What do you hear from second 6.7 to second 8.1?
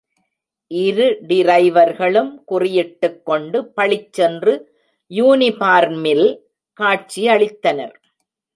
காட்சியளித்தனர்.